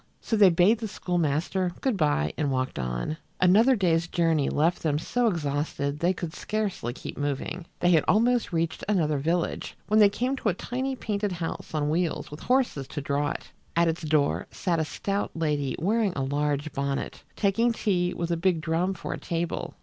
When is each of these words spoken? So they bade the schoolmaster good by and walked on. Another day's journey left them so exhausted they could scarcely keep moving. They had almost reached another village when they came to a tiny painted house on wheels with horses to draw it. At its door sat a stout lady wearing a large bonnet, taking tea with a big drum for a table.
So 0.19 0.35
they 0.35 0.49
bade 0.49 0.79
the 0.79 0.87
schoolmaster 0.87 1.73
good 1.79 1.95
by 1.95 2.33
and 2.35 2.49
walked 2.49 2.79
on. 2.79 3.17
Another 3.39 3.75
day's 3.75 4.07
journey 4.07 4.49
left 4.49 4.81
them 4.81 4.97
so 4.97 5.27
exhausted 5.27 5.99
they 5.99 6.11
could 6.11 6.33
scarcely 6.33 6.91
keep 6.91 7.19
moving. 7.19 7.67
They 7.81 7.91
had 7.91 8.03
almost 8.07 8.51
reached 8.51 8.83
another 8.89 9.19
village 9.19 9.77
when 9.85 9.99
they 9.99 10.09
came 10.09 10.35
to 10.37 10.49
a 10.49 10.55
tiny 10.55 10.95
painted 10.95 11.33
house 11.33 11.75
on 11.75 11.91
wheels 11.91 12.31
with 12.31 12.39
horses 12.39 12.87
to 12.87 13.01
draw 13.01 13.29
it. 13.29 13.51
At 13.75 13.87
its 13.87 14.01
door 14.01 14.47
sat 14.49 14.79
a 14.79 14.85
stout 14.85 15.29
lady 15.35 15.75
wearing 15.77 16.13
a 16.15 16.23
large 16.23 16.73
bonnet, 16.73 17.23
taking 17.35 17.71
tea 17.71 18.11
with 18.15 18.31
a 18.31 18.37
big 18.37 18.59
drum 18.59 18.95
for 18.95 19.13
a 19.13 19.19
table. 19.19 19.75